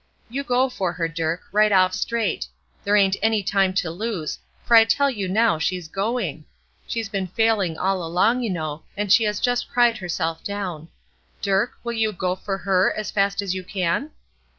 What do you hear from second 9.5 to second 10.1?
cried